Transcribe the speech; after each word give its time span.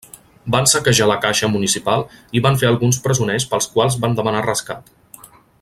Van 0.53 0.67
saquejar 0.71 1.07
la 1.11 1.17
caixa 1.25 1.49
municipal 1.57 2.07
i 2.39 2.43
van 2.47 2.59
fer 2.63 2.71
alguns 2.71 3.01
presoners 3.07 3.49
pels 3.53 3.73
quals 3.77 4.03
van 4.07 4.21
demanar 4.23 4.45
rescat. 4.51 4.91